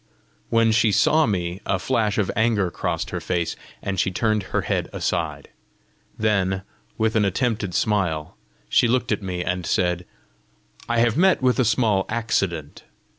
When 0.49 0.71
she 0.71 0.91
saw 0.91 1.27
me, 1.27 1.61
a 1.63 1.77
flash 1.77 2.17
of 2.17 2.31
anger 2.35 2.71
crossed 2.71 3.11
her 3.11 3.19
face, 3.19 3.55
and 3.83 3.99
she 3.99 4.09
turned 4.09 4.41
her 4.49 4.61
head 4.61 4.89
aside. 4.91 5.49
Then, 6.17 6.63
with 6.97 7.15
an 7.15 7.23
attempted 7.23 7.75
smile, 7.75 8.35
she 8.67 8.87
looked 8.87 9.11
at 9.11 9.21
me, 9.21 9.43
and 9.43 9.63
said, 9.63 10.07
"I 10.89 10.97
have 11.01 11.17
met 11.17 11.43
with 11.43 11.59
a 11.59 11.65
small 11.65 12.07
accident! 12.09 12.83